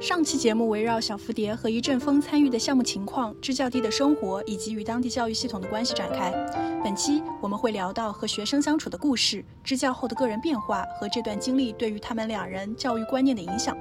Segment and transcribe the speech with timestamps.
[0.00, 6.32] 上期节目围绕小蝴蝶和一阵风参与的项目情况、支教地的生活以及与当地教育系统的关系展开。
[6.82, 13.76] 本期我们会聊到和学生相处的故事、支教后的个人变化和这段经历对于他们两人教育观念的影响。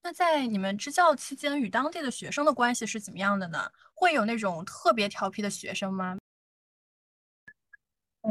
[0.00, 3.58] 那在你们支教期间，与当地的学生的关系是怎么样的呢？
[3.92, 6.16] 会有那种特别调皮的学生吗？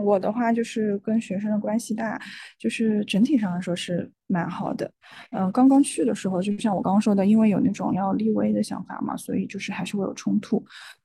[0.02, 2.20] 我的话就是跟学生的关系大，
[2.58, 4.92] 就是整体上来说是蛮好的。
[5.32, 10.64] 嗯，刚刚去的时候，就像我刚刚说的，因为有那种要立威的想法嘛，所以就是还是会有冲突。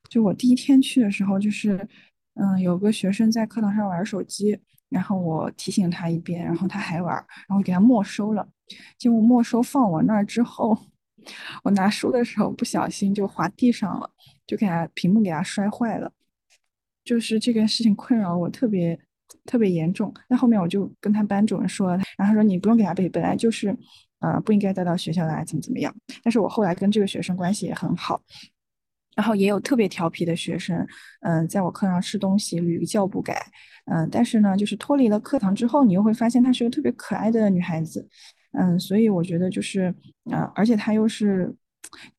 [0.09, 1.87] 就我第一天去的时候，就是
[2.33, 4.59] 嗯，有个学生在课堂上玩手机，
[4.89, 7.13] 然后我提醒他一遍，然后他还玩，
[7.47, 8.47] 然后给他没收了。
[8.97, 10.75] 结果没收放我那儿之后，
[11.63, 14.09] 我拿书的时候不小心就滑地上了，
[14.47, 16.11] 就给他屏幕给他摔坏了。
[17.09, 18.99] 就是这个事情困扰我特别
[19.45, 20.13] 特别严重。
[20.27, 23.75] 那后面我就跟他班主任说了，然后他说你不用给他背，本来就是
[24.19, 25.91] 呃不应该带到学校来，怎么怎么样。
[26.23, 28.21] 但是我后来跟这个学生关系也很好，
[29.15, 30.85] 然后也有特别调皮的学生，
[31.21, 33.43] 嗯，在我课上吃东西屡教不改，
[33.85, 38.07] 嗯，但是呢，就是脱离了课堂之后，你又会发现她是个特别可爱的女孩子。
[38.51, 39.93] 嗯，所以我觉得就是，
[40.31, 41.55] 啊，而且他又是，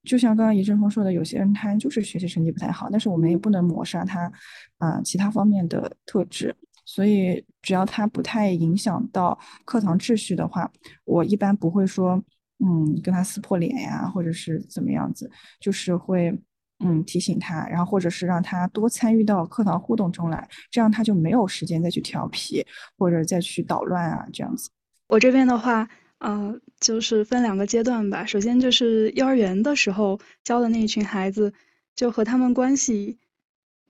[0.05, 4.31] 就像刚刚一阵风说的，有些人他就是学习成绩不太好，但是我们也不能抹杀他，
[4.79, 6.55] 啊，其他方面的特质。
[6.85, 10.69] 所以只要他不太影响到课堂秩序的话，
[11.05, 12.21] 我一般不会说，
[12.59, 16.37] 嗯，跟他撕破脸呀，或者是怎么样子，就是会，
[16.85, 22.67] 嗯，提醒他，然后或者是让他多参与到课堂互动中来，这样他就没有时间再去调皮
[22.99, 24.69] 或者再去捣乱啊，这样子。
[25.07, 25.89] 我这边的话。
[26.21, 28.27] 嗯，就是分两个阶段吧。
[28.27, 31.53] 首先就是幼儿园的时候教的那一群孩子，
[31.97, 33.17] 就和他们关系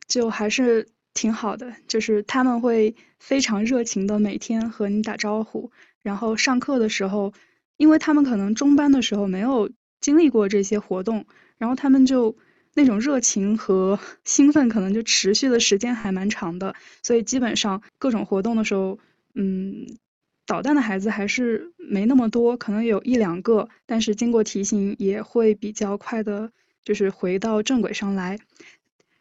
[0.06, 1.72] 就还是挺好的。
[1.88, 5.70] 就是他们会非常热情的每天和你打招呼。
[6.02, 7.32] 然后上课的时候，
[7.76, 9.68] 因为他们可能中班的时候没有
[10.00, 11.26] 经历过这些活动，
[11.58, 12.36] 然后他们就
[12.74, 16.76] 那种热情和 兴奋可能就持续的时间还蛮长的。
[17.02, 19.00] 所以基本上各种活动的时候，
[19.34, 19.84] 嗯。
[20.50, 26.50] 捣蛋的孩子还是没那么多，可能有一两个，但是经过提醒也会比较快的，
[26.82, 28.36] 就是回到正轨上来。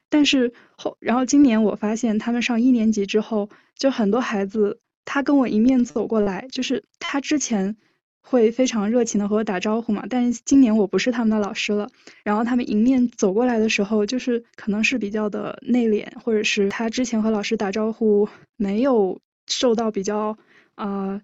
[0.10, 7.78] 但是后，然后今年我发现他们上一年级之后，就很多孩子他跟我迎面走过来，就是他之前
[8.22, 11.92] 会非常热情的和我打招呼嘛，但是今年我不是他们的老师了，
[12.24, 20.36] 然后他们迎面走过来的时候，就是可能是比较的内敛，或者是他之前和老师打招呼没有受到比较。
[20.80, 21.22] 呃，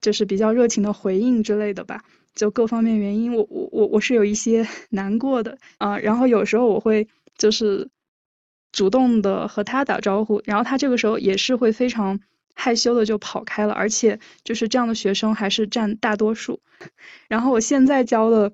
[0.00, 2.02] 就是比较热情的回应之类的吧，
[2.34, 5.98] 就各方面原因，我我我我是有一些 难过的啊。
[5.98, 7.06] 然后有时候我会
[7.36, 7.88] 就是
[8.72, 12.18] 主动的和他打招呼，然后他这个时候也是会非常
[12.54, 16.60] 害羞的就跑开了，而且就是这样的学生还是占大多数。
[17.28, 18.52] 然后我现在教的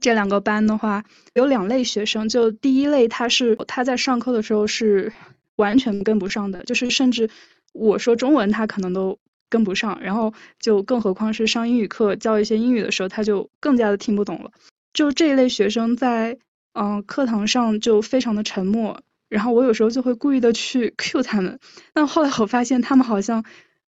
[0.00, 1.04] 这两个班的话，
[1.34, 5.12] 有两类学生，就第一类他是他在上课的时候是
[5.56, 7.30] 完全跟不上的，就是甚至
[7.72, 9.18] 我说中文他可能都。
[9.48, 14.50] 跟不上，然后就更何况是上英语课教一些英语的时候，他就更加的听不懂了。
[14.92, 16.38] 就这一类学生在
[16.72, 21.58] 嗯课堂上就非常的沉默，然后我有时候就会故意的去 cue 他们，
[21.92, 23.44] 但后来我发现他们好像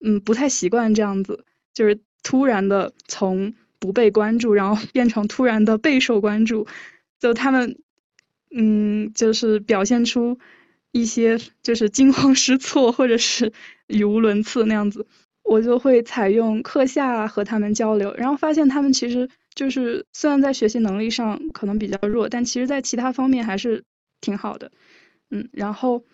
[0.03, 6.67] 嗯不太习惯这样子，就是突然的从不被关注，然后 变成突然的备受关注，
[7.19, 7.79] 就他们
[8.53, 10.37] 嗯就是表现出
[10.91, 13.53] 一些就是惊慌失措或者是
[13.87, 15.07] 语无伦次那样子。
[15.51, 23.83] 我就会采用课下和他们交流，然后发现他们其实就是虽然在学习能力上可能比较弱，但其实在其他方面还是
[24.21, 24.71] 挺好的。
[25.29, 26.05] 嗯，然后，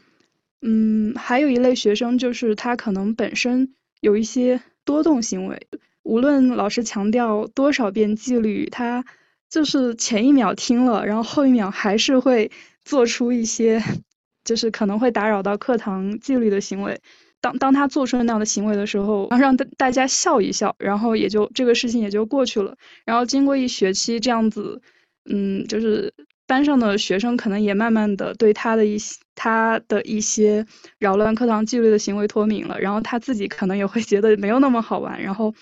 [0.63, 5.67] 嗯，还有一类学生就是他可能本身有一些多动行为，
[6.01, 9.05] 无论老师强调多少遍纪律，他
[9.51, 12.49] 就是前一秒听了，然后后一秒还是会
[12.83, 13.83] 做出一些
[14.43, 16.99] 就是可能会打扰到课堂纪律的行为。
[17.39, 22.75] 当当他做出了那样的行为的时候，然后让大大家笑一笑，然后也就这个事情也就过去了。
[23.05, 24.81] 然后经过一学期这样子，
[25.29, 26.13] 嗯，就是
[26.47, 30.65] 班上的学生可能也慢慢的对他的一些他的一些
[30.99, 32.79] 扰乱课堂纪律的行为脱敏了。
[32.79, 35.21] 然后他自己可能也会觉得没有那么好玩。
[35.21, 35.53] 然后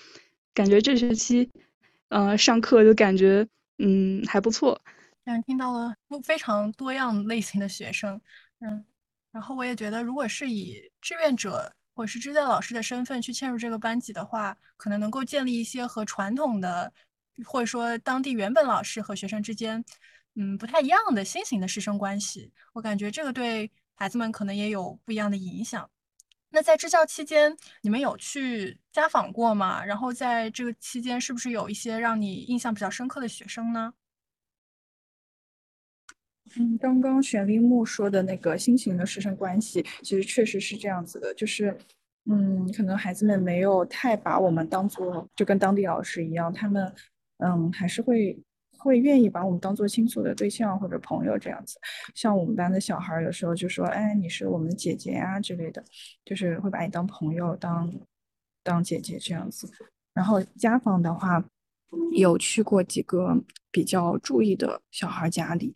[0.54, 1.50] 感觉这学期，
[2.08, 3.46] 呃，上课就感觉
[3.78, 4.80] 嗯还不错。
[5.26, 5.94] 嗯，听到了
[6.24, 8.20] 非常多样类型的学生，
[8.60, 8.84] 嗯。
[9.36, 16.90] 然后我也觉得，如果是以志愿者或者是支教老师的身份去嵌入这个班级的话，可能能够建立一些和传统的，
[17.44, 19.84] 或者说当地原本老师和学生之间，
[20.36, 22.50] 嗯，不太一样的新型的师生关系。
[22.72, 25.86] 我感觉这个对孩子们可能也有不一样的影响。
[26.48, 29.84] 那在支教期间，你们有去家访过吗？
[29.84, 33.92] 然后在这个期间，是不是有一些让你印象比较深刻的学生呢？
[36.54, 41.76] 嗯，刚刚玄铃木说的那个新型的师生关系，其实确实是这样子的，就是，
[42.30, 46.94] 嗯，可能孩子们没有太把我们当做就跟当地老师一样，他们，
[47.38, 48.40] 嗯，还是会
[48.78, 51.78] 会愿意把我们当做倾诉的对象或者朋友这样子。
[52.14, 55.82] 像我们班的小孩，有时候就说，哎，你是我们的姐姐呀之类的，
[56.24, 57.92] 就是会把你当朋友，当
[58.62, 59.68] 当姐姐这样子。
[60.14, 61.44] 然后家访的话。
[62.12, 63.36] 有去过几个
[63.70, 65.74] 比较注意的小孩家里，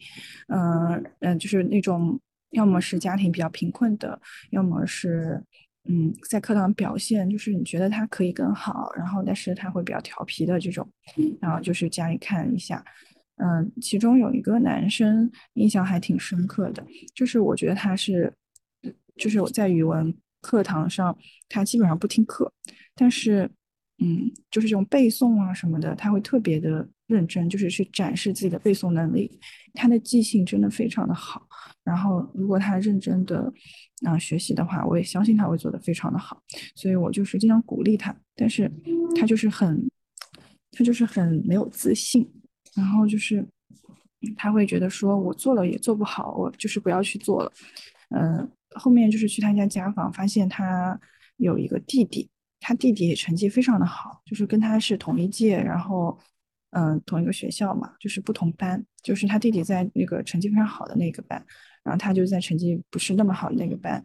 [0.48, 2.18] 嗯嗯，就是那种
[2.50, 4.20] 要么是家庭比较贫困的，
[4.50, 5.42] 要么是
[5.84, 10.88] 嗯在课堂表现就是你觉得他可以更好，然后但是他会比较调皮的这种，
[11.40, 12.84] 然后就是家里看一下，
[13.36, 16.84] 嗯，其中有一个男生印象还挺深刻的，
[17.14, 18.32] 就是我觉得他是，
[19.16, 21.16] 就是我在语文课堂上
[21.48, 22.52] 他基本上不听课，
[22.94, 23.50] 但是。
[24.00, 29.30] 嗯，就是这种背诵啊什么的，他会特别的认真，就是去展示自己的背诵能力。
[29.74, 31.46] 他的记性真的非常的好。
[31.84, 33.52] 然后，如果他认真的
[34.06, 36.42] 啊学习的话，我也相信他会做得非常的好。
[36.74, 38.70] 所以我就是经常鼓励他，但是
[39.14, 39.86] 他就是很，
[40.72, 42.26] 他就是很没有自信。
[42.74, 43.46] 然后就是
[44.36, 47.52] 他会觉得说，我做了也做不好，我就是不要去做了。
[48.10, 50.98] 嗯，后面就是去他家家访，发现他
[51.36, 52.30] 有一个弟弟。
[52.60, 56.16] 他弟弟成绩非常的好，就是跟他是同一届，然后，
[56.70, 58.84] 嗯，同一个学校嘛，就是不同班。
[59.02, 61.42] 就是他弟弟在那个成绩非常好的那个班，
[61.82, 64.04] 然后他就在成绩不是那么好的那个班。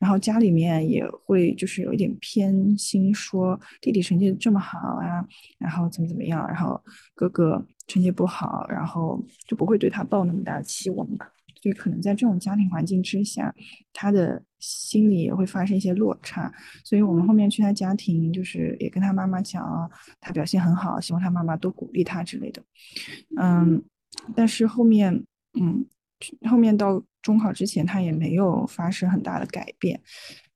[0.00, 5.24] 然后家里面也会就是有一点偏心，说弟弟成绩这么好啊，
[5.58, 6.82] 然后怎么怎么样，然后
[7.14, 11.30] 哥哥成绩不好，然后就不会对他抱那么大的期望吧。
[11.62, 13.54] 就可能在这种家庭环境之下，
[13.92, 16.52] 他的心里也会发生一些落差。
[16.82, 19.88] 所以我们后面去他家庭，就是也跟他妈妈讲啊，
[20.20, 22.60] 他表现很好，希望他妈妈多鼓励他之类的。
[23.40, 23.80] 嗯，
[24.34, 25.14] 但是后面，
[25.58, 25.86] 嗯，
[26.50, 30.00] 后面到中考之前，他也没有发生很大的改变。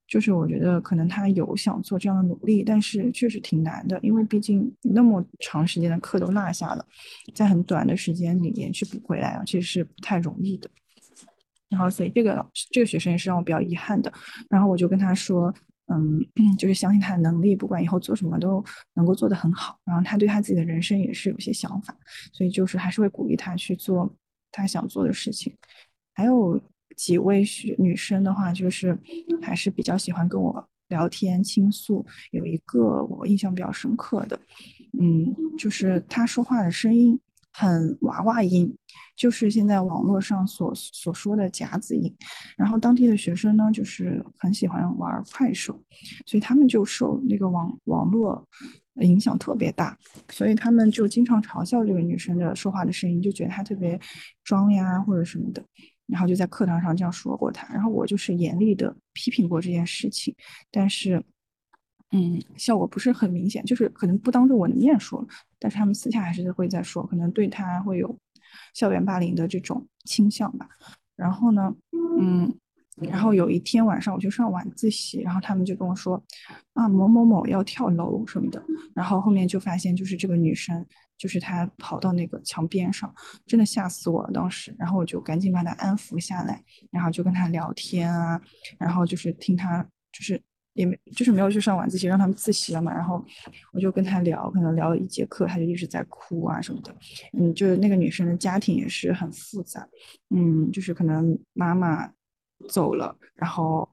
[0.09, 6.87] 就是我觉得可能他有想做这样的努力，但是确实挺难的，因为毕竟那么长时间的课都落下了，
[7.35, 10.71] 在很短的时间里面去补回来啊，其实是不太容易的。
[11.69, 14.13] 然后，所以这个老师，这个学生也是让我比较遗憾的。
[14.49, 15.53] 然后我就跟他说，
[15.87, 16.21] 嗯，
[16.57, 18.65] 就是相信他的能力，不管以后做什么都
[18.95, 19.79] 能够做得很好。
[19.85, 21.97] 然后他对他自己的人生也是有些想法，
[22.33, 24.13] 所以就是还是会鼓励他去做
[24.53, 25.53] 他想做的事情。
[26.15, 26.61] 还有
[26.97, 28.97] 几位学女生的话，就是
[29.43, 32.07] 还是比较喜欢跟我聊天倾诉。
[32.31, 34.41] 有一个我印象比较深刻的，
[35.01, 37.19] 嗯，就是她说话的声音。
[37.59, 38.77] 很娃娃音，
[39.17, 42.15] 就是现在网络上所所说的夹子音。
[42.55, 45.73] 然后当地的学生呢，就是很喜欢玩快手，
[46.27, 48.47] 所以他们就受那个网网络
[48.97, 49.97] 影响特别大，
[50.29, 53.99] 所以他们就经常嘲笑这个女生的说话的声音，就觉得她特别
[54.45, 55.65] 装呀或者什么的。
[56.07, 60.35] 然后就在课堂上这样说过她，然后我就是严厉的批评过这件事情，
[60.71, 61.25] 但是。
[62.13, 65.27] 嗯，效果不是很明显，就是可能不当着我的面说，
[65.59, 68.17] 但是他们私下还是会在说，可能对他会有
[68.75, 70.69] 校园霸凌的这种倾向吧。
[71.17, 71.75] 然后呢，
[72.21, 72.55] 嗯，
[72.97, 76.23] 然后有一天晚上我去上晚自习，然后他们就跟我说
[76.75, 78.65] 啊某某某要跳楼什么的，
[78.95, 80.87] 然后后面就发现就是这个女生，
[81.19, 83.13] 就是她跑到那个墙边上，
[83.47, 84.73] 真的吓死我了当时。
[84.79, 88.41] 然后我就赶紧把她安抚下来，然后就跟她聊天啊，
[88.79, 90.41] 然后就是听她就是。
[90.77, 92.93] 也没，就是没有去上晚自习，让他们自习了嘛。
[92.93, 93.25] 然后
[93.73, 96.95] 我就跟他聊，可能聊了一节课，他就一直在哭啊什么的。
[97.33, 99.89] 嗯，就是那个女生的家庭也是很复杂。
[100.31, 102.13] 嗯，就是可能妈妈
[102.69, 103.89] 走了，然后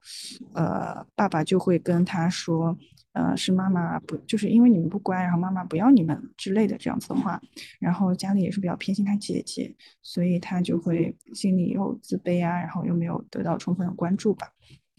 [0.53, 2.77] 呃，爸爸就会跟他说，
[3.13, 7.41] 呃，是妈妈不，就是因为你们不乖，然后妈妈不要你们之类的这样子的话。
[7.79, 14.49] 然后家里也是比较偏心他姐姐，所以他就会心里又自卑啊，然后又没有得到充分的关注吧。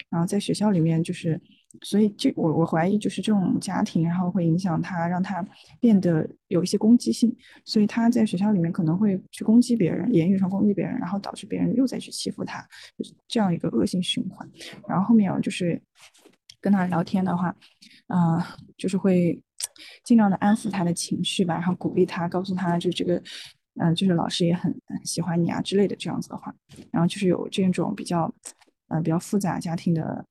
[0.09, 1.39] 然后在学校里面就是。
[1.83, 5.45] 所以，这我我怀疑就是这种家庭，然后会影响他，让他
[5.81, 7.35] 变得有一些攻击性。
[7.65, 12.67] 所以他在学校里面可能会去攻击别人，言语上攻击别人，然后导致别人又再去欺负他，
[13.27, 14.49] 这样一个恶性循环。
[14.89, 15.81] 然后后面就是
[16.61, 17.55] 跟他聊天的话，
[18.09, 18.41] 嗯，
[18.77, 19.43] 就是会
[20.05, 23.23] 尽量的安抚他的情绪吧，然后鼓励他，告诉他就这个，
[23.81, 26.55] 嗯，就是老师也很喜欢你啊之类的这样子的话。
[26.91, 28.33] 然后就是有这种比较，
[28.89, 30.25] 嗯，比较复杂家庭的。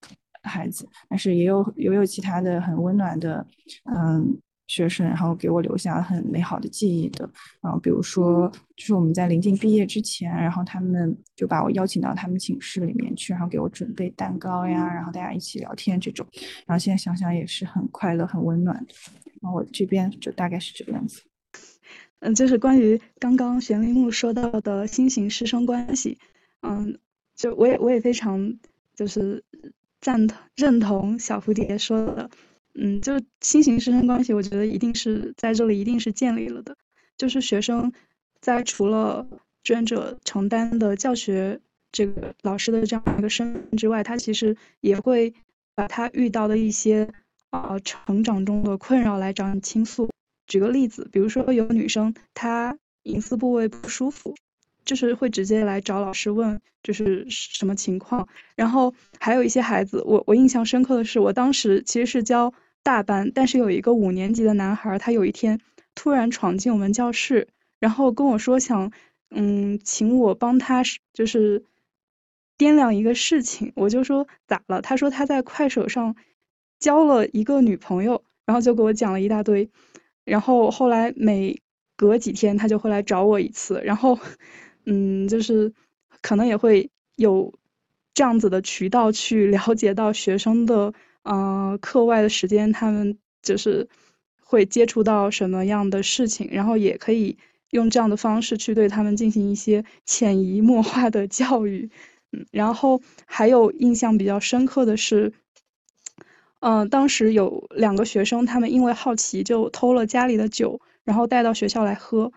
[0.50, 3.46] 孩子，但是也有也有其他的很温暖的，
[3.86, 7.30] 嗯学生，然后给我留下很美好的记忆的。
[7.62, 16.26] 然后比如说，就是我们在临近毕业之前，然后他们就把我邀请到他们寝室里面去，然后给我准备蛋糕呀，然后大家一起聊天这种。
[16.66, 18.76] 然后现在想想也是很快乐、很温暖。
[19.42, 21.22] 然后我这边就大概是这个样子。
[22.20, 26.18] 嗯，就是关于刚刚玄铃木说到的新型师生关系，
[26.62, 26.98] 嗯，
[27.36, 28.58] 就我也我也非常
[28.96, 29.44] 就是
[30.04, 32.30] 赞同认同小蝴蝶说的。
[32.76, 36.76] 嗯，就新型师生关系，我觉得一定是在这里一定是建立了的。
[37.18, 37.94] 就是学生
[38.42, 39.26] 在除了
[39.64, 45.34] 志愿者承担的教学这个老师的这样一个身份之外，他其实也会
[45.76, 47.08] 把他遇到的一些
[47.52, 50.10] 啊成长中的困扰来找你倾诉。
[50.48, 54.36] 举个例子，比如说有女生她隐私部位不舒服，
[54.86, 58.28] 就是会直接来找老师问，就是什么情况。
[58.56, 62.54] 然后还有一些孩子，我我印象深刻的是，我当时其实是教。
[62.86, 65.58] 大班，但是有一个五年级的男孩，他有一天
[65.96, 67.48] 突然闯进我们教室，
[67.80, 68.92] 然后跟我说想，
[69.30, 71.64] 嗯，请我帮他，就是
[72.58, 73.72] 掂量一个事情。
[73.78, 74.82] 我就说咋了？
[74.82, 76.14] 他说他在快手上
[76.78, 79.70] 交了一个女朋友，然后就给我讲了一大堆。
[80.26, 81.58] 然后后来每
[81.96, 84.20] 隔几天他就会来找我一次，然后，
[84.86, 85.72] 嗯，就是
[86.22, 87.54] 可能也会有
[88.14, 90.94] 这样子的渠道去了解到学生的。
[91.24, 93.88] 嗯，课外的时间，他们就是
[94.42, 97.38] 会接触到什么样的事情，然后也可以
[97.70, 101.90] 用这样的方式去对他们进行一些潜移默化的教育。
[102.34, 105.32] 嗯，然后还有印象比较深刻的是，
[106.60, 112.34] 嗯，当时有两个学生，他们因为好奇就偷了家里的酒，然后带到学校来喝。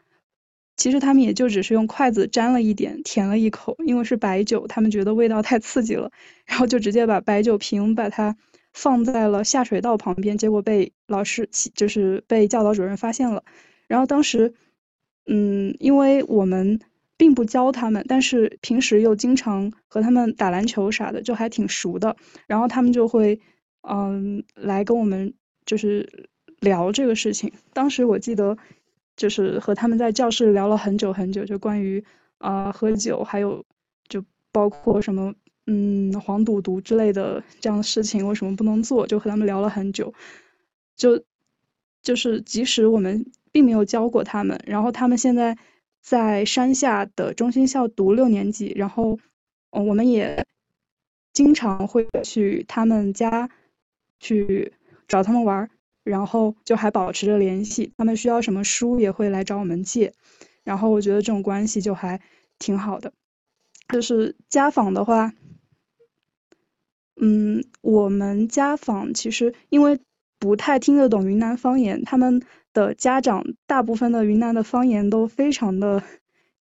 [0.76, 6.11] 其实他们也就只是用筷子沾了一点，舔了一口，因为是白酒，他们觉得味道太刺激了，
[6.45, 8.37] 然后就直接把白酒瓶把它。
[8.78, 13.42] 放在了下水道旁边，结果被老师就是被教导主任发现了。
[13.87, 14.52] 然后当时，
[15.25, 16.78] 嗯，因为我们
[17.16, 22.14] 并不教他们，但是平时又经常和他们打篮球啥的，就还挺熟的。
[22.47, 23.40] 然后他们就会，
[23.88, 25.33] 嗯，来跟我们
[25.64, 26.28] 就是
[26.61, 27.50] 聊这个事情。
[27.73, 28.59] 当时我记得，
[29.16, 32.04] 就是和他们在教室聊了很久很久，就关于
[32.38, 33.64] 啊喝酒，还有
[34.08, 35.35] 就包括什么。
[35.68, 39.04] 嗯，黄赌毒之类的这样的事情为什么不能做？
[39.04, 40.14] 就和他们聊了很久，
[40.94, 41.20] 就
[42.00, 45.58] 就是即使我们并没有教过他们，然后他们现在
[46.00, 49.18] 在山下的中心校读六年级，然后
[49.70, 50.46] 嗯，我们也
[51.32, 53.50] 经常会去他们家
[54.20, 54.73] 去
[55.08, 55.68] 找他们玩，
[56.06, 57.92] 然后就还保持着联系。
[57.98, 60.12] 他们需要什么书也会来找我们借，
[60.64, 62.20] 然后我觉得这种关系就还
[62.58, 63.12] 挺好的。
[63.88, 65.32] 就是家访的话。
[67.18, 69.98] 嗯，我们家访其实因为
[70.38, 72.42] 不太听得懂云南方言，他们
[72.75, 76.02] 的家长大部分的云南的方言都非常的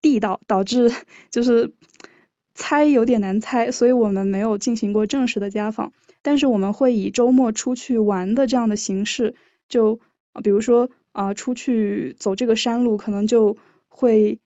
[0.03, 0.93] 地道，导致
[1.31, 1.73] 就是
[2.53, 5.93] 猜有点难猜，所以我们没有进行过正式的家访。
[6.23, 9.35] 但是我们会以周末出去玩的这样的形式，
[9.69, 10.01] 就
[10.43, 13.57] 比如说啊，出去走这个山路，可能就
[13.89, 14.39] 会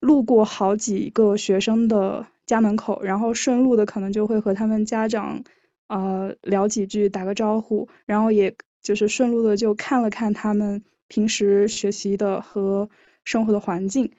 [0.00, 2.26] 路过好几个学生的。
[2.46, 5.42] 家门口，然后顺路的可能就会和他们家长，
[5.88, 12.88] 呃，聊几句，打个招呼，然后也就是顺路的就看了看他们平时学习的和
[13.24, 14.12] 生活的环境。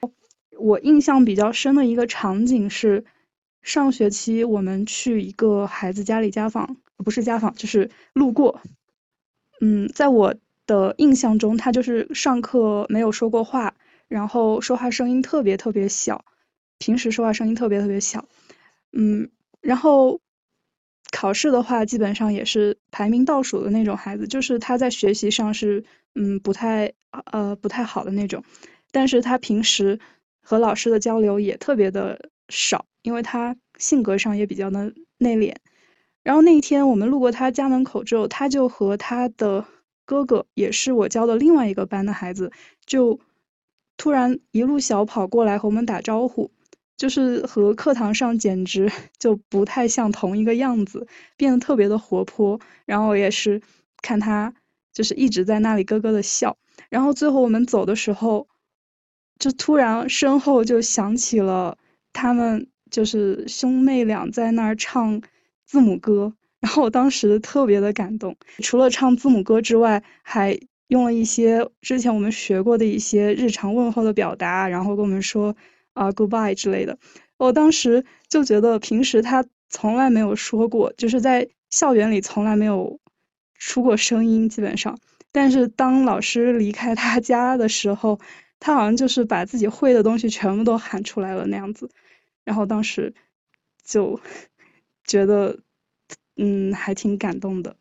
[0.58, 3.02] 我印象比较深的一个场景是，
[3.62, 8.60] 上学期我们去一个孩子家里家访，不是家访，就是路过。
[9.60, 10.34] 嗯，在我
[10.66, 13.74] 的印象中，他就是上课没有说过话，
[14.06, 16.24] 然后说话声音特别特别小。
[16.78, 18.24] 平时说话声音特别特别小，
[18.92, 19.28] 嗯，
[19.60, 20.20] 然后
[21.10, 25.82] 考试的话，基本上也是排名倒数的那种孩子，就是他在学习上是
[26.14, 26.92] 嗯不太
[27.32, 28.44] 呃不太好的那种，
[28.92, 29.98] 但是他平时
[30.40, 35.54] 和老师的交流也特别的少，因为他性格上也比较的内敛。
[36.22, 39.64] 然后那一天我们路过他家门口之后，他就和他的
[40.04, 42.52] 哥哥，也是我教的另外一个班的孩子，
[42.84, 43.18] 就
[43.96, 46.50] 突然一路小跑过来和我们打招呼。
[46.96, 48.90] 就是和课堂上简直
[49.20, 52.60] 就不太像同一个样子，变得特别的活泼。
[52.86, 53.62] 然后也是
[54.02, 54.52] 看他
[54.92, 56.56] 就是一直在那里咯咯的笑。
[56.90, 58.48] 然后最后我们走的时候，
[59.38, 61.78] 就突然身后就响起了
[62.18, 65.22] 他们就是兄妹俩在那儿唱
[65.64, 66.34] 字母歌。
[66.60, 70.58] 然后我当时特别的感动，除了唱字母歌之外，还
[70.88, 75.54] 用了一些之前我们学过的一些日常问候的表达，然后跟我们说。
[75.94, 76.96] 啊，goodbye 之类的，
[77.38, 83.00] 我当时就觉得平时他从来没有说过，就是在校园里从来没有
[83.56, 84.96] 出过声音，基本上。
[85.32, 88.20] 但是当老师离开他家的时候，
[88.60, 91.90] 他好像就是把自己会的东西全部都喊出来了那样子，
[92.48, 93.14] 然后当时
[93.84, 94.18] 就
[95.04, 95.54] 觉得，
[96.36, 97.76] 嗯，还挺感动的。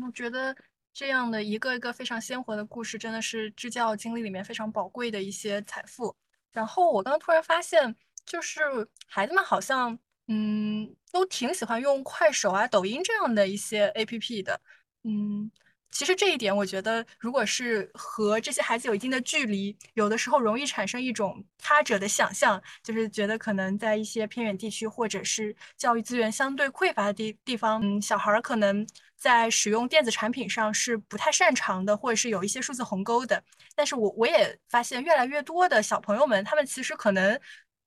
[0.00, 0.56] 我觉得
[0.92, 6.14] 这样的一个一个非常鲜活的故事，真的是支教经历里面非常宝贵的一些财富。
[6.52, 8.60] 然后我刚刚突然发现，就是
[9.08, 14.60] 孩子们好像，嗯，都挺喜欢用快手啊、抖音这样的一些 APP 的，
[15.02, 15.50] 嗯。
[15.90, 33.42] 其实这一点，我觉得，如果是和这些孩子有一定的距离，有的时候容易产生一种他者的想象，就是觉得可能在一些偏远地区，或者是教育资源相对匮乏的地地方，嗯，小孩儿可能在使用电子产品上是不太擅长的，或者是有一些数字鸿沟的。
[33.74, 37.38] 但是我我也发现，越来越多的小朋友们，他们其实可能。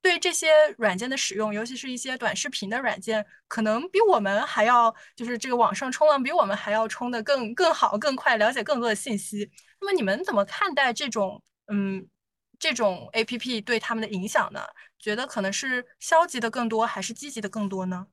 [0.04, 9.50] 对这些软件的使用，尤其是一些短视频的软件，可能比我们还要，就是这个网上冲浪比我们还要冲的更更好、更快，了解更多的信息。
[9.80, 12.06] 那么你们怎么看待这种，嗯，
[12.60, 14.62] 这种 APP 对他们的影响呢？
[15.00, 18.08] 觉得可能是消极的更多，还是积极的更多呢？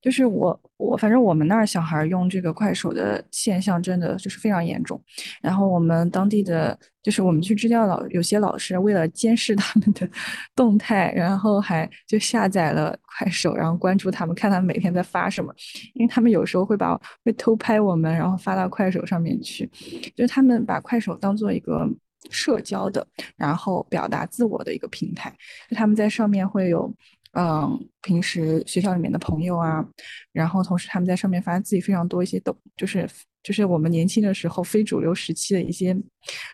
[0.00, 5.00] 就是我我反正我们那儿小孩用这个快手的现象真的就是非常严重，
[5.42, 10.08] 然后我们当地的就是我们去支教老有些老师为了监视他们的
[10.56, 15.52] 动态，然后还就下载了快手，然后关注他们，看他们每天在发什么，
[15.94, 19.70] 因为他们有时候会把会偷拍我们，然后发到快手上面去，
[20.16, 21.86] 就是他们把快手当做一个
[22.30, 25.30] 社交的，然后表达自我的一个平台，
[25.68, 26.94] 就他们在上面会有。
[27.32, 29.86] 嗯，平时学校里面的朋友啊，
[30.32, 33.08] 然后同时他们在上面发自己非常多一些抖，就是
[33.40, 35.96] 就是我们年轻的时候非主流时期的一些，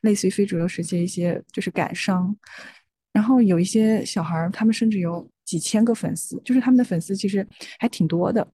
[0.02, 2.36] 类似于非主流时期的一些就是感伤，
[3.10, 7.46] 然后有一些小孩儿，他们甚至有几千个粉丝，就是他们的粉丝其实
[7.78, 8.46] 还挺多的，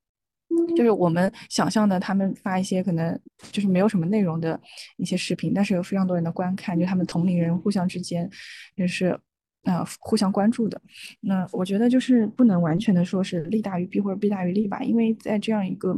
[0.77, 3.19] 就是我们想象的他们发一些可能
[3.51, 4.61] 就是没有什么内容的
[4.97, 8.31] 一些视频，但是有非常多人的观看，就他们同龄人互相之间
[8.77, 9.19] 就是。
[9.65, 10.81] 呃，互相关注的，
[11.21, 15.97] 那我觉得就是不能完全的说是利大于弊或者弊大于利吧，因为在这样一个，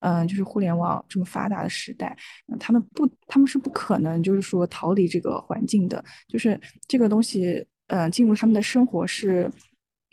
[0.00, 2.16] 嗯，就是互联网这么发达的时代，
[2.58, 9.50] 他们不，他们是不可能就是说逃离这个环境的，就是这个东西，嗯，进入他们的生活是，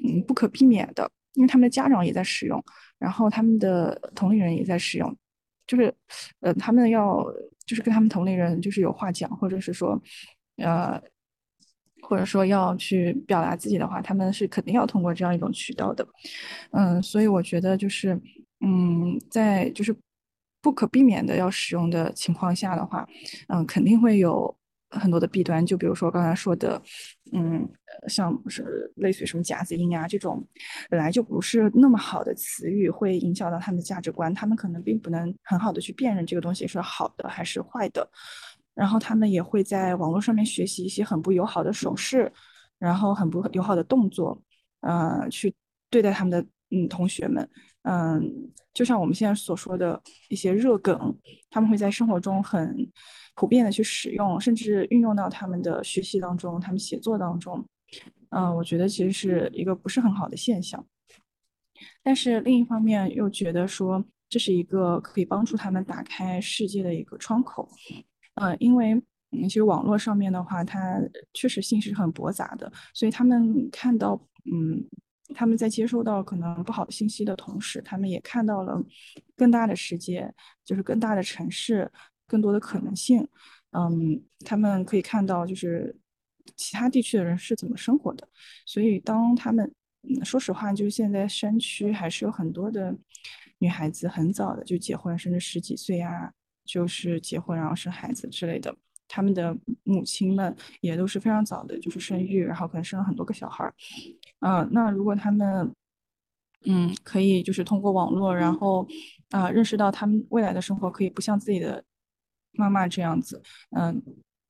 [0.03, 2.61] 嗯，不可避免的，因为他们的家长也在使用，
[2.99, 5.15] 然后他们的同龄人也在使用，
[5.65, 5.93] 就是，
[6.41, 7.25] 呃，他们要
[7.65, 9.97] 就是跟他们同龄人就是有话讲，或者是说，
[10.57, 11.01] 呃。
[12.07, 16.07] 或者说要去表达自己的话，他们是肯定要通过这样一种渠道的，
[16.71, 18.19] 嗯，所以我觉得就是，
[18.61, 19.95] 嗯，在就是
[20.61, 23.07] 不可避免的要使用的情况下的话，
[23.47, 24.55] 嗯，肯定会有
[24.89, 25.65] 很多的弊端。
[25.65, 26.81] 就比如说刚才说的，
[27.33, 27.67] 嗯，
[28.07, 30.45] 像是类似于什么夹子音啊这种，
[30.89, 38.07] 本来就不是那么好的词语，会影响到他们的价值观，他们可能并不能很好的去辨认这个东西是好的还是坏的。
[38.75, 42.31] 然后他们也会在网络上面学习一些很不友好的手势，
[42.77, 44.39] 然后很不友好的动作，
[44.81, 45.53] 呃，去
[45.89, 47.49] 对待他们的嗯同学们，
[47.83, 51.17] 嗯，就像我们现在所说的一些热梗，
[51.49, 52.75] 他们会在生活中很
[53.35, 57.65] 普遍的去使用，甚至运用到他们的学习当中，他们写作当中，
[58.29, 60.85] 嗯，我觉得其实是一个不是很好的现象。
[62.03, 67.69] 但是另一方面又觉得说这是一个可以帮助他们打开世界的一个窗口。
[68.35, 68.93] 嗯，因为
[69.31, 70.99] 嗯，其实网络上面的话，它
[71.33, 74.13] 确实信息是很驳杂的，所以他们看到，
[74.45, 74.83] 嗯，
[75.33, 78.81] 他们在接收到可能不好的信息的同时，他们也看到了
[79.35, 81.91] 更大的世界，就是更大的城市，
[82.27, 83.27] 更多的可能性。
[83.71, 85.93] 嗯，他们可以看到就是
[86.55, 88.27] 其他地区的人是怎么生活的，
[88.65, 89.69] 所以当他们，
[90.23, 92.95] 说实话，就是现在山区还是有很多的
[93.57, 96.31] 女孩子很早的就结婚，甚至十几岁啊。
[96.65, 98.75] 就是结婚然后生孩子之类的，
[99.07, 103.73] 他们的母亲们也都是非常早的，就是生育，然后可能生了很多个小孩儿。
[104.39, 105.73] 嗯，那如果他们，
[106.65, 108.87] 嗯，可以就是通过网络，然后
[109.29, 111.83] 啊认识到他们未来的生活可以不像自己的
[112.53, 113.41] 妈妈这样子，
[113.77, 114.01] 嗯，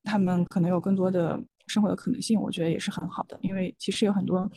[0.02, 3.38] 他们可能有更多的生活的可能性，我觉得也是很好的。
[3.42, 4.50] 因为其实有很多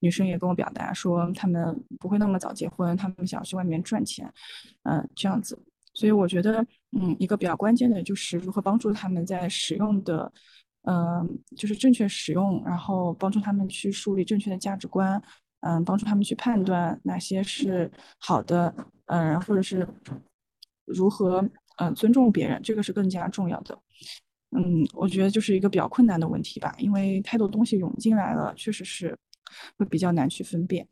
[0.00, 4.32] 女生也跟我表达说，他们不会那么早结婚，他们想要去外面赚钱，
[4.84, 5.58] 嗯，这样子。
[5.92, 10.32] 所以我觉得，嗯，一个比较关键的就是如何帮助他们在使用的，
[10.82, 15.22] 嗯，就是正确使用，然后帮助他们去树立正确的价值观，
[15.60, 18.74] 嗯，帮助他们去判断哪些是好的，
[19.06, 19.86] 嗯，或者是
[20.84, 23.78] 如何，嗯，尊重别人，这个是更加重要的。
[24.50, 29.16] 嗯，我觉得就是一个比较困难的问题吧，因为太多东西涌进来了，确实是
[29.76, 30.88] 会比较难去分辨。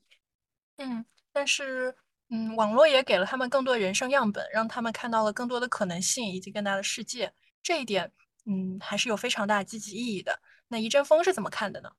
[0.76, 1.96] 嗯，但是。
[2.30, 7.32] 嗯，网络也给了他们更多人生样本，让他们看到了更多的可能性以及更大的世界。
[7.62, 8.12] 这一点，
[8.44, 10.38] 嗯，还是有非常大积极意义的。
[10.68, 11.90] 那一阵风是怎么看的呢？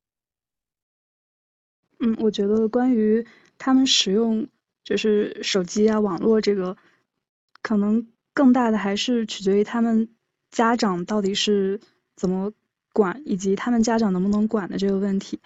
[1.99, 3.25] 嗯，我觉得关于
[3.57, 4.47] 他们使用
[4.83, 6.77] 就是手机啊、网络这个，
[7.61, 10.15] 可能更大的还是取决于他们
[10.51, 11.79] 家长到底是
[12.15, 12.53] 怎么
[12.93, 15.39] 管，以及他们家长能不能管的这个问题。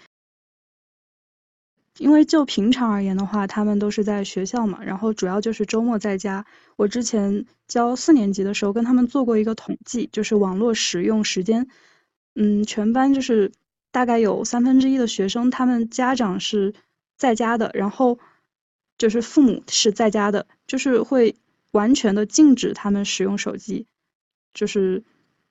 [2.00, 6.46] 因为就平常而言的话，他们都是在学校嘛，然后主要就是周末在家。
[6.76, 11.68] 我之前教四年级的时候，跟他们做过一个统计，就是网络使用时间，
[12.36, 13.52] 嗯，全班就是
[13.92, 16.74] 大概有三分之一的学生，他们家长是
[17.16, 18.18] 在家的，然后
[18.98, 21.36] 就是父母是在家的，就是会
[21.72, 23.86] 完全的禁止他们使用手机，
[24.54, 25.04] 就是。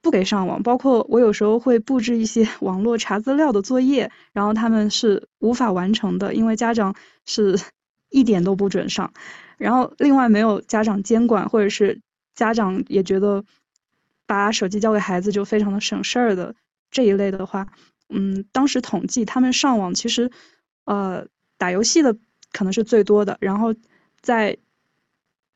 [0.02, 7.56] 不给上网，包括我有时候会布置一些 网络查资料的作业，然后他们是无法完成的，因为家长是
[8.10, 9.12] 一点都不准上。
[9.58, 12.00] 然后另外没有家长监管，或者是
[12.34, 13.44] 家长也觉得
[14.26, 16.54] 把手机交给孩子就非常的省事儿的
[16.90, 17.68] 这一类的话，
[18.08, 20.28] 嗯，当时统计他们上网其实，
[20.84, 21.24] 呃，
[21.56, 22.16] 打游戏的
[22.52, 23.72] 可能是最多的，然后
[24.20, 24.58] 在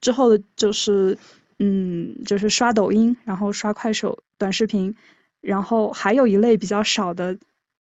[0.00, 1.18] 之后的就是。
[1.58, 4.94] 嗯，就是刷抖音，然后刷快手短视频，
[5.40, 7.38] 然后还有一类比较少的，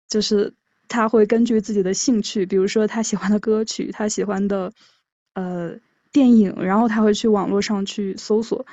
[0.07, 0.53] 就是
[0.87, 4.71] 他会根据自己的兴趣，比如说他喜欢的歌曲，他喜欢的
[5.33, 5.75] 呃
[6.11, 8.65] 电影，然后他会去网络上去搜索。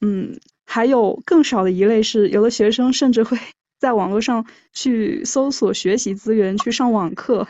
[0.00, 3.36] 嗯，还有更少的一类是，有的学生甚至会
[3.78, 7.46] 在网络上去搜索学习资源，去上网课。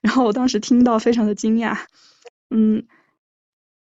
[0.00, 1.76] 然后我当时听到非常的惊讶。
[2.50, 2.86] 嗯，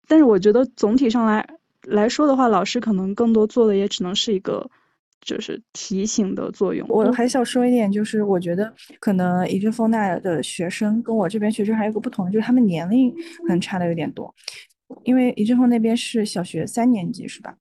[0.08, 1.48] 但是我觉得总体上来。
[1.88, 4.72] 来说的话，老师可能更多做的也只能是一个，
[5.22, 6.88] 就是提醒的作用。
[6.90, 14.34] 我还想说一点，就是我觉得可能一阵风那的学生跟我这边学生还有个不同，就是他们年龄可能差的有点多。
[15.04, 17.56] 因为一阵风那边是小学三年级，是吧？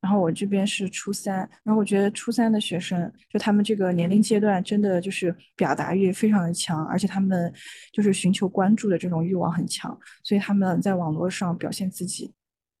[0.00, 7.52] 然后我这边是初三，然后我觉得初三的学生，就他们这个年龄阶段，真的就是表达欲非常的强，而且他们
[7.92, 12.32] 就是寻求关注的这种欲望很强，所以他们在网络上表现自己。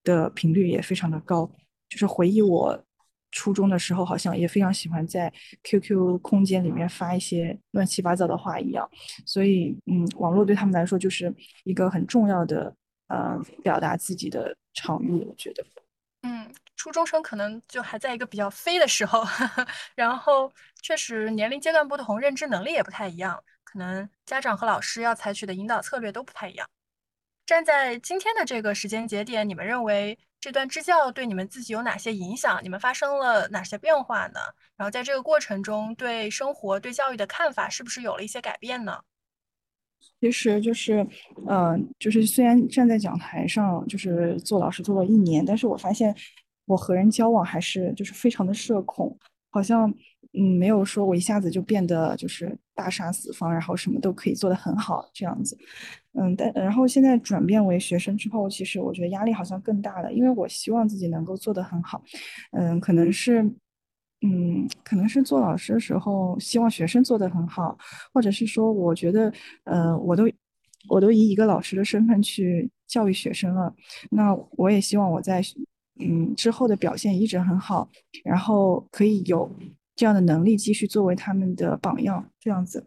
[0.04, 1.48] 的频率也非常的高，
[1.88, 2.84] 就是回忆我
[3.32, 5.32] 初中的时候，好像也非常喜欢在
[5.64, 8.88] QQ 空间里面发一些乱七八糟的话一样。
[9.26, 12.72] 所以，嗯，网络对他们来说就是一个很重要的
[13.08, 15.64] 呃表达自己的场域，我觉得。
[16.22, 19.24] 嗯，初中生可能就还在一个比较飞的时候，
[19.96, 26.68] 然后确实年龄阶段不同，认知能力也不太一样，可能家长和老师要采取的引导策略都不太一样。
[27.52, 32.58] 站在今天的这个时间节点，你们认为这段支教对你们自己有哪些影响？
[32.62, 34.40] 你们发生了哪些变化呢？
[34.74, 38.98] 然后在这个过程中，对生活、对教育的看法是不是有了一些改变呢？
[40.18, 41.06] 其实就是，
[41.46, 46.16] 嗯，就是虽然站在讲台上，就是做老师做了一年，但是我发现
[46.64, 49.14] 我和人交往还是就是非常的社恐，
[49.50, 49.92] 好像。
[50.34, 55.56] 嗯，没有说我一下子就变得就是大杀四方，然后什么都可以做得很好这样子。
[56.14, 62.02] 嗯，但然后现在转变为学生之后，其实我觉得压力好像更大了，因为我希望自己能够做得很好。
[62.52, 63.42] 嗯，可能是，
[64.22, 67.76] 嗯，可能是做老师的时候希望学生做得很好，
[68.12, 69.32] 或者是说我觉得，
[69.64, 70.24] 呃，我都
[70.88, 73.74] 我都以一个老师的身份去教育学生了，
[74.10, 75.42] 那我也希望我在
[76.00, 77.88] 嗯之后的表现一直很好，
[78.24, 79.50] 然后可以有。
[79.94, 82.86] 这样的能力继续作为他们的榜样，这样子。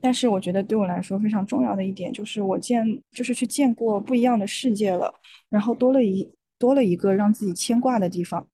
[0.00, 5.12] 但是我觉得对我来说非常重要的一点就是，我见就是去见过不一样的世界了，
[5.50, 8.46] 然后多了一多了一个让自己牵挂的地方。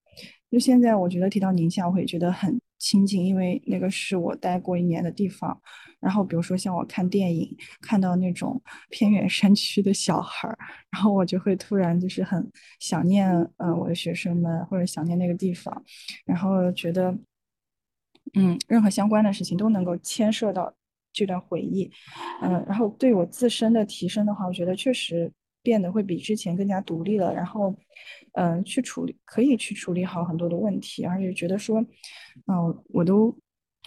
[0.50, 5.60] 就现在我觉得提到宁夏，我会觉得很亲近，因为那个是我待过一年的地方。
[6.00, 10.58] 然后比如说像我看电影，看到那种偏远山区的小孩儿，
[10.90, 12.48] 然后我就会突然就是很
[12.80, 15.84] 想念，嗯，我的学生们，或者想念那个地方，
[16.24, 17.16] 然后觉得。
[18.34, 20.72] 嗯，任何相关的事情都能够牵涉到
[21.12, 21.90] 这段回忆，
[22.42, 27.74] 嗯，然后对我自身的提升的话，我觉得确实变得会比之前更加独立了，然后，
[28.32, 31.80] 嗯，去处理可以去处理好很多的问题，而且觉得说，
[32.46, 33.34] 嗯，我都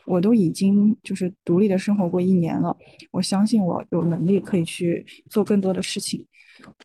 [0.06, 2.75] 我都已经就是独立的生活过一年了，
[3.12, 6.25] 我相信我有能力可以去做更多的事情，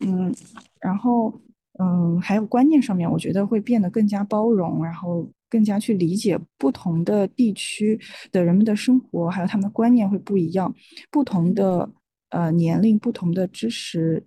[0.05, 0.31] 嗯，
[0.79, 1.41] 然后
[1.79, 5.29] 嗯，还有观念上面，我觉得会变得更加包容，然后。
[5.47, 7.97] 更加去理解不同的地区
[8.29, 10.73] 的人们的生活，还有他们的观念会不一样。
[11.09, 11.89] 不同的
[12.29, 14.21] 呃年龄、不同的知识，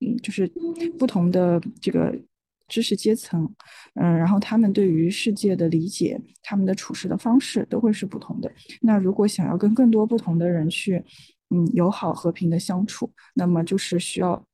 [0.00, 0.50] 嗯，就是
[0.98, 2.12] 不同的这个
[2.66, 3.48] 知识阶层，
[3.94, 8.50] 嗯，然后他们对于世界的理解、他们的处事的方式都会是不同的。
[8.80, 11.04] 那如果想要跟更多不同的人去，
[11.50, 14.44] 嗯，友好和平的相处，那么就是需要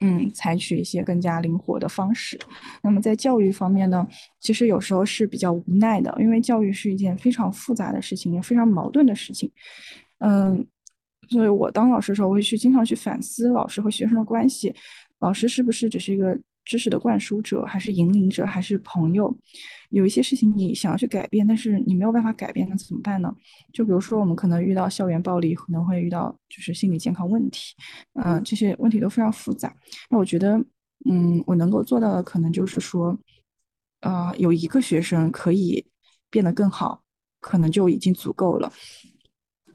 [0.00, 2.38] 嗯，采取一些更加灵活的方式。
[2.82, 4.06] 那么在教育方面呢，
[4.40, 9.50] 其实有时候是比较无奈的，因为教育是一件非常复杂的事情，也非常矛盾的事情。
[10.18, 10.66] 嗯，
[11.28, 14.74] 所以我当老师的时候，我会去经常去反思老师和学生的关系，
[15.20, 16.38] 老师是不是只是一个。
[16.66, 19.34] 知识的灌输者，还是引领者，还是朋友？
[19.90, 23.34] 有一些事情你想要去改变，但是你没有办法改变，那怎么办呢？
[23.72, 27.74] 就比如说，我们可能遇到校园暴力，可能会遇到就是心理健康问题，
[28.14, 29.74] 嗯，这些问题都非常复杂。
[30.10, 30.58] 那我觉得，
[31.08, 33.16] 嗯，我能够做到的，可能就是说，
[34.00, 35.86] 呃，有一个学生可以
[36.28, 37.04] 变得更好，
[37.40, 38.72] 可能就已经足够了。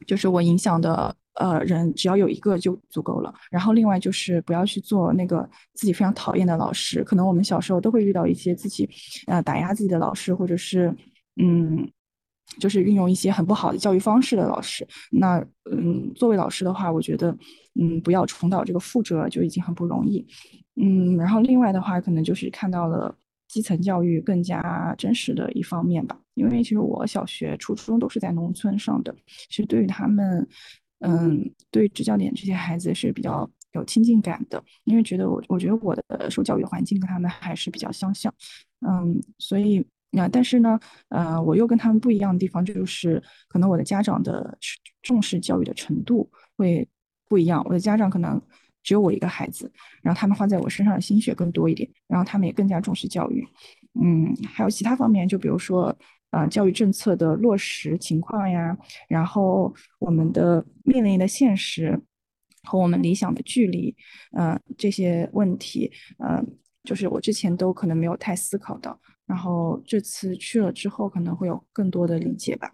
[0.06, 1.15] 就是我影响的。
[1.35, 3.33] 呃，人只要有一个就足够了。
[3.49, 7.03] 然后另外就是不要去做那个自己非常讨厌的老师。
[7.03, 8.89] 可能我们小时候都会遇到一些自己
[9.27, 10.93] 呃打压自己的老师，或者是
[11.41, 11.89] 嗯，
[12.59, 14.85] 就是运用一些很不好的教育方式的老师。
[15.09, 15.39] 那
[15.71, 17.35] 嗯，作为老师的话，我觉得
[17.79, 20.27] 嗯，不要重蹈这个覆辙就已经很不容易。
[20.75, 23.15] 嗯，然后另外的话，可能就是看到了
[23.47, 26.19] 基层教育更加真实的一方面吧。
[26.33, 29.15] 因为其实我小学、初中都是在农村上的，
[29.49, 30.45] 其实对于他们。
[31.01, 38.31] 嗯，对支教点这些孩子是比较有亲近感的，因为觉得我，我觉得我的受教育环境跟他们还是比较相像。
[38.87, 44.57] 嗯，所以那但是呢，呃，我又跟他们不一样的地方就是，可能我的家长的
[45.01, 46.87] 重视教育的程度会
[47.27, 47.63] 不一样。
[47.65, 48.39] 我的家长可能
[48.83, 49.71] 只有我一个孩子，
[50.03, 53.43] 然后他们花在我身上的心血更多一点，然后他们也更加重视教育。
[53.99, 55.97] 嗯，还有其他方面，就比如说。
[56.31, 58.75] 啊，教育政策的落实情况呀，
[59.07, 62.01] 然后我们的面临的现实
[62.63, 63.95] 和我们理想的距离，
[64.37, 72.73] 嗯，这些问题，嗯，就是我之前都可能没有太思考到，然后这次去了之后，可能会有更多的理解吧。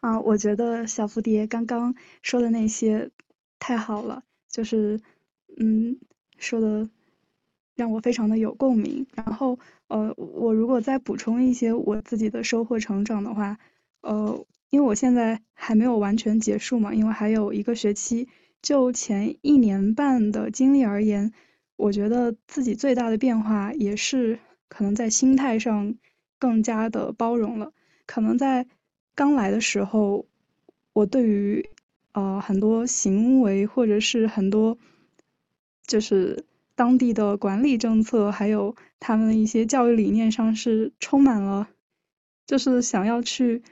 [0.00, 3.10] 啊，我觉得小蝴蝶刚刚说的那些
[3.58, 5.00] 太好了，就是，
[5.58, 5.98] 嗯，
[6.38, 6.88] 说的。
[7.76, 9.06] 让我非常的有共鸣。
[9.14, 9.58] 然后，
[9.88, 13.58] 呃，我如果再补充一些我自己的收获成长的话，
[14.00, 18.28] 呃，因为我现在还没有完全结束嘛，因为还有一个学期。
[18.62, 21.32] 就前一年半的经历而言，
[21.76, 25.94] 我觉得自己最大的变化也是可能在心态上
[26.40, 27.72] 更加的包容了。
[28.06, 28.66] 可能在
[29.14, 30.26] 刚来的时候，
[30.94, 31.64] 我对于
[32.12, 34.76] 呃很多行为或者是很多
[35.86, 36.44] 就是。
[36.76, 41.66] 当地的管理政策，还有他们的一些教育理念上是充满了，
[42.46, 43.62] 就是想要去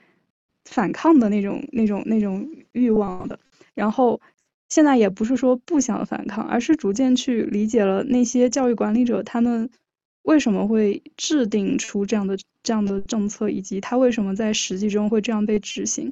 [0.64, 3.38] 反抗的那种、那种、那种欲望的。
[3.74, 4.18] 然后
[4.70, 9.68] 现在也不是说不想反抗，而是逐渐去理解了那些教育管理者他们
[10.22, 16.10] 为什么会制定出这样的、这样的政策，以及他为什么在实际中会这样被执行。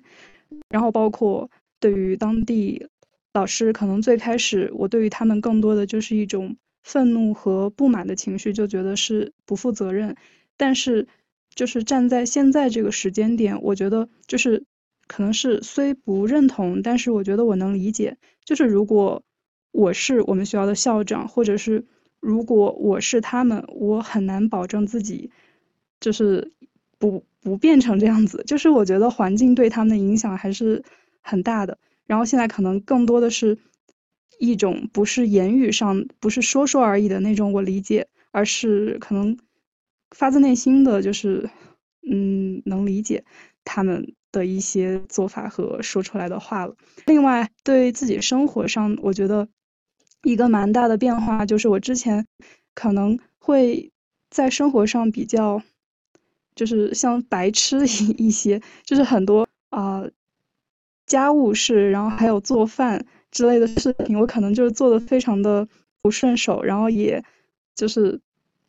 [0.69, 1.51] 然后包括
[1.81, 2.87] 对于当地
[3.33, 6.55] 老师，可能最开始我对于他们更多的就是一种。
[6.83, 10.17] 愤怒和不满的情绪就觉得是不负责任，
[10.57, 11.07] 但是
[11.55, 14.65] 就是站在现在这个时间点，我觉得就是
[15.07, 18.17] 可能是虽不认同，但是我觉得我能理解。
[18.45, 19.23] 就是如果
[19.71, 21.85] 我是我们学校的校长，或者是
[22.21, 25.31] 如果我是他们，我很难保证自己
[26.01, 26.53] 就是
[26.99, 28.43] 不不变成这样子。
[28.47, 30.83] 就是我觉得环境对他们的影响还是
[31.21, 31.79] 很大的。
[32.07, 33.59] 然后现在可能更多的是。
[34.39, 39.37] 一种不是言语上，不是说说而已的那种，我理解，而是可能
[40.11, 41.49] 发自内心的就是，
[42.11, 43.25] 嗯，能理解
[43.65, 46.75] 他们的一些做法和说出来的话了。
[47.07, 49.49] 另外，对自己生活上，我觉得
[50.25, 52.27] 一个蛮大的变化就是，我之前
[52.75, 53.91] 可能会
[54.31, 55.63] 在生活上比较，
[56.55, 60.03] 就是像白痴一 一些，就是很多啊
[61.07, 63.07] 家务事，然后还有做饭。
[63.33, 65.67] 之类的事情，我可能就是做的非常的
[66.03, 67.25] 不顺手，然后也
[67.75, 68.21] 就是，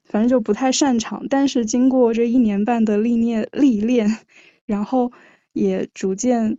[0.06, 1.28] 反正就不太擅长。
[1.30, 4.20] 但是经过这一年半的历练历练，
[4.66, 5.12] 然后
[5.52, 6.58] 也逐渐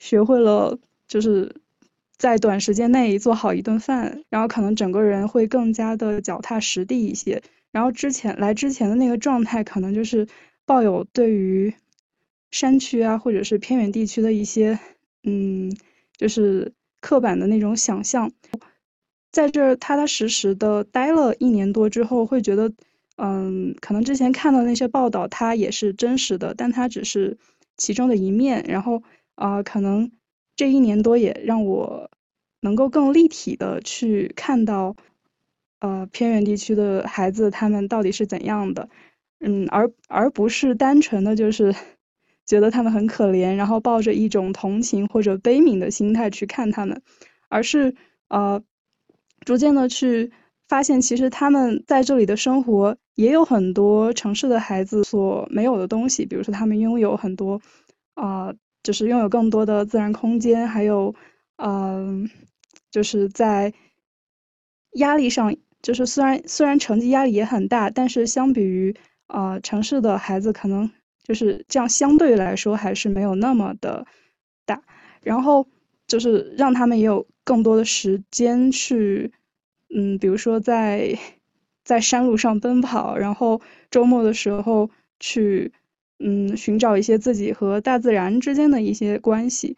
[0.00, 1.54] 学会了，就是
[2.16, 7.40] 在短时间内做好一顿饭，然后可能整个人会更加的脚踏实地一些。
[7.70, 10.26] 然后之前来之前的那个状态，可能就是
[10.64, 11.72] 抱有对于
[12.50, 14.80] 山区啊或者是偏远地区的一些，
[15.22, 15.72] 嗯，
[16.16, 16.72] 就是。
[17.00, 18.30] 刻板的那种想象，
[19.32, 22.72] 在这儿踏踏实实的待了一年多之后，会觉得，
[23.16, 27.36] 嗯，可能之前看到那些报道，它也是真实的，但它只是
[27.76, 28.64] 其中的一面。
[28.68, 29.02] 然后，
[29.36, 30.10] 啊，可能
[30.56, 32.10] 这一年多也让我
[32.60, 34.96] 能够更立体的去看到，
[35.80, 38.88] 呃，偏远地区的孩子他们到底是怎样的，
[39.40, 41.74] 嗯，而而不是单纯的就是。
[42.46, 47.02] 觉得他们很可怜，然后抱着一种同情或者悲悯的心态去看他们，
[47.48, 47.94] 而是
[48.28, 48.62] 呃，
[49.44, 50.30] 逐渐的去
[50.68, 57.60] 发现，其实他们在这里的生活也有很多城市的孩子所没有的东西，比如说他们拥有很多，
[58.14, 61.14] 啊，就是拥有更多的自然空间，还有，
[61.56, 62.28] 嗯，
[62.90, 63.72] 就是在
[64.92, 68.94] 压力上，就是虽然虽然成绩压力也很大，但是相比于
[69.26, 70.90] 啊城市的孩子，可能
[71.26, 74.06] 就是这样相对来说还是没有那么的
[74.64, 74.82] 大，
[75.22, 75.66] 然后。
[76.08, 79.32] 就是让他们也有更多的时间去，
[79.92, 81.18] 嗯，比如说在
[81.82, 83.60] 在山路上奔跑，然后
[83.90, 85.72] 周末的时候去，
[86.20, 89.76] 嗯，寻找一些自己和大自然之间的一些关系。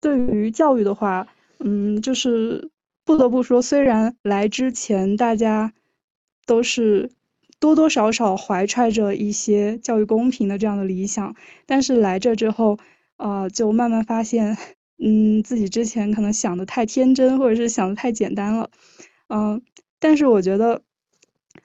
[0.00, 1.26] 对于教育的话，
[1.58, 2.70] 嗯，就是
[3.04, 5.72] 不得不说，虽然来之前大家
[6.46, 7.10] 都是
[7.60, 11.34] 多多少少怀揣着一些教育公平的这样的理想，
[11.66, 12.78] 但是来这之后，
[13.16, 14.56] 啊，就慢慢发现。
[14.98, 18.70] 嗯，自己之前可能想的太天真，或者是想的太简单了，
[19.28, 19.60] 嗯，
[19.98, 20.80] 但是我觉得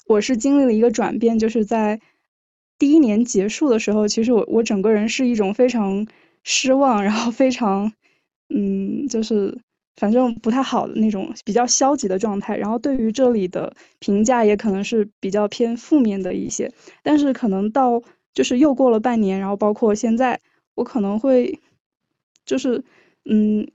[0.06, 2.02] 我是经历了一个转变，就是在
[2.78, 6.06] 第一年结束的时候，其实我我整个人是一种非常
[6.44, 7.94] 失望，然后非常
[8.50, 9.58] 嗯，就是
[9.96, 16.72] 反正不太好的那种比较消极的状态，然后对于这里的评价也可能是比较偏负面的一些，
[17.04, 18.02] 但是可能到
[18.34, 20.40] 就是又过了半年，然后包括现在，
[20.76, 21.60] 我可能会
[22.46, 22.84] 就是。
[23.24, 23.68] 嗯，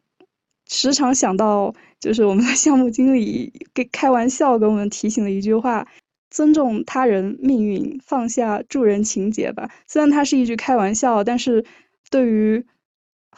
[0.68, 5.86] 时常想到，就是我们的项目经理给开玩笑给我们提醒了一句话：
[6.30, 9.70] 尊重他人命运，放下助人情节吧。
[9.86, 11.64] 虽然它是一句开玩笑，但是
[12.10, 12.66] 对于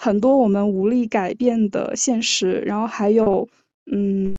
[0.01, 3.49] 很多我们无力改变的现实，然后还有，
[3.91, 4.33] 嗯，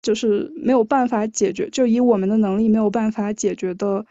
[0.00, 4.06] 就是没有办法解决，就以我们的能力没有办法解决的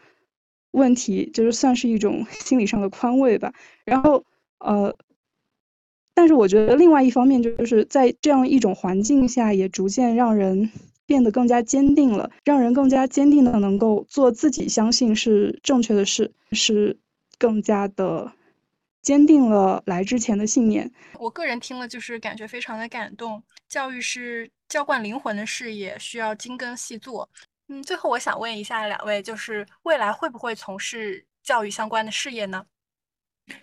[0.70, 3.52] 问题，就是算是一种 心理上的宽慰吧。
[3.84, 4.24] 然后，
[4.60, 4.94] 呃。
[6.14, 10.70] 但是我觉得，另外一方面就是在这样一种环境下，也逐渐让人
[11.04, 16.96] 变得更加坚定了，让人更加坚定的能够做自己相信是正确的事，是
[17.38, 18.32] 更加的
[19.06, 20.90] 坚定了来之前的信念。
[21.20, 23.40] 我个人听了就是感觉非常的感动。
[23.68, 27.30] 教育是浇灌灵魂的事业，需要精耕细作。
[27.68, 32.66] 嗯，最后我想问一下两位，就是未来会不会从事教育相关的事业呢？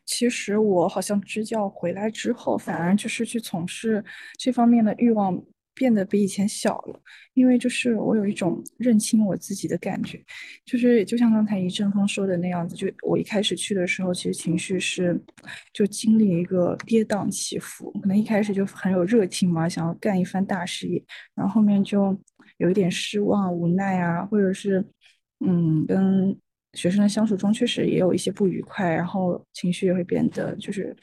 [0.06, 4.01] 其实我好像支教回来之后，反而就是去从事
[4.39, 6.99] 这方面的欲望变得比以前小了，
[7.33, 10.23] 因为就是我有一种认清我自己的感觉，
[10.65, 15.19] 就是就像刚才一阵风说的那样子，就我一开始去的时候，其实情绪是
[15.73, 21.03] 就经历一个跌宕起伏，可能一开始就很有热情嘛，想要干一番大事业，
[21.36, 22.17] 然后后面就
[22.57, 24.86] 有一点失望、无奈啊，或者是
[25.45, 26.38] 嗯跟。
[26.75, 30.97] 学生的相处中确实也有一些不愉快，然后情绪也会变得就是，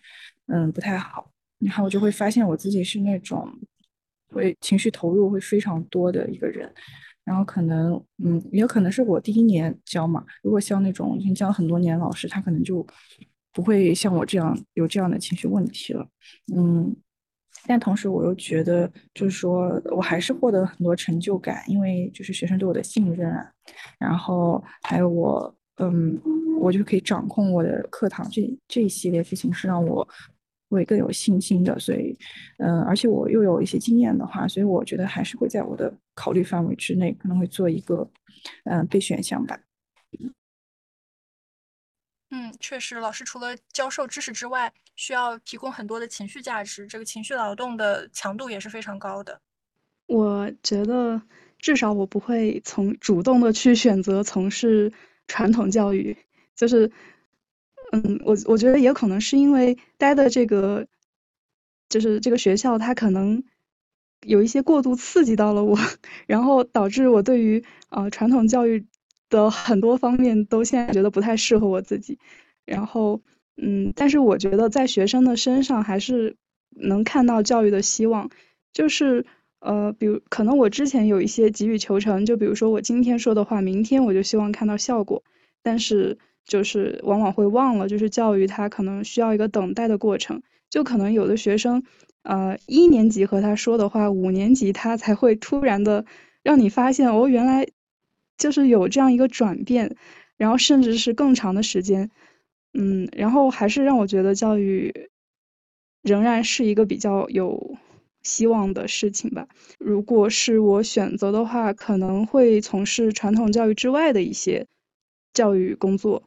[0.48, 1.30] 嗯，不太好。
[1.60, 3.48] 然后我就会发现我自己是那种
[4.32, 6.72] 会情绪投入会非常多的一个人。
[7.24, 7.92] 然后可能，
[8.24, 10.24] 嗯，也可能是我第一年教嘛。
[10.42, 12.84] 如果像那种已经教很多年老师，他可能就
[13.52, 16.06] 不会像我这样有这样的情绪问题了。
[16.54, 16.96] 嗯，
[17.66, 23.32] 但同时我又觉得，就是说我还是获得很多成就感，因为就是学生对我的信任，
[23.98, 25.54] 然后还有我。
[25.82, 26.20] 嗯，
[26.60, 30.06] 我就可以掌控我的课堂，这这一系列事情是让我
[30.70, 31.78] 会更有信心的。
[31.78, 32.16] 所以，
[32.58, 38.08] 嗯，而且我又有一些经验的话，所以我觉得还是会在我的考虑范围之内，可能会做一个
[38.64, 39.58] 嗯备选项吧。
[42.30, 49.40] 嗯，确实，老师除了教授知识之外，需要提供很多的情绪价值，这个情绪劳动的强度也是非常高的。
[50.06, 51.20] 我觉得，
[51.58, 54.92] 至少我不会从主动的去选择从事。
[55.32, 56.16] 传统教育
[56.56, 56.90] 就是，
[57.92, 60.86] 嗯，我我觉得也可能是因为待的这个，
[61.88, 63.42] 就是这个学校，它可能
[64.26, 65.76] 有一些过度刺激到了我，
[66.26, 68.86] 然后导致我对于呃传统教育
[69.28, 72.18] 的很多方面都现在觉得不太适合我自己。
[72.64, 73.20] 然后，
[73.56, 76.36] 嗯，但是我觉得在学生的身上还是
[76.70, 78.30] 能看到教育的希望，
[78.72, 79.24] 就是。
[79.62, 85.22] 呃，比如可能我之前有一些急于求成，就比如说我今天说的话，明天我就希望看到效果，
[85.62, 86.16] 但是
[86.46, 91.82] 就是往往会忘了，就是教育它可能需要一个等待的过程，就可能有的学生，
[92.22, 96.04] 呃，一年级和他说的话，五年级他才会突然的
[96.42, 97.66] 让你发现，哦，原来
[98.36, 99.96] 就是有这样一个转变，
[100.36, 102.10] 然后甚至是更长的时间，
[102.74, 105.10] 嗯，然后还是让我觉得教育
[106.02, 107.76] 仍然是一个比较有。
[108.22, 109.48] 希望的事情吧。
[109.78, 114.66] 如果是我选择的话，可能会从事传统教育之外的一些
[115.32, 116.24] 教育工作。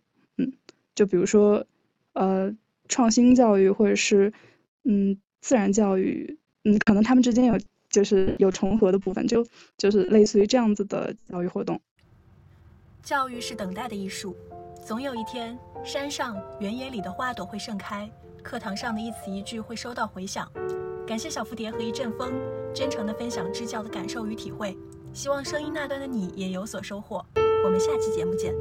[0.95, 1.65] 就比如说，
[2.13, 2.55] 呃，
[2.87, 4.31] 创新教育，或者是
[4.83, 6.37] 嗯，自然教育。
[6.65, 9.45] 嗯，可能他们之间有就是有重合的部分，就
[9.77, 11.79] 就是类似于这样子的教育活动。
[13.01, 14.35] 教育是等待的艺术，
[14.85, 18.09] 总有一天，山上原野里的花朵会盛开，
[18.41, 20.49] 课堂上的一词一句会收到回响。
[21.05, 22.31] 感谢小蝴蝶和一阵风，
[22.73, 24.77] 真诚的分享支教的感受与体会。
[25.11, 27.25] 希望声音那端的你也有所收获。
[27.65, 28.53] 我们下期节目见。